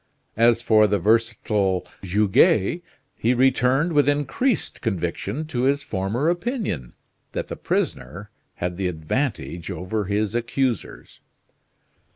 [0.35, 2.81] As for the versatile Goguet
[3.15, 6.93] he returned with increased conviction to his former opinion,
[7.33, 11.19] that the prisoner had the advantage over his accusers.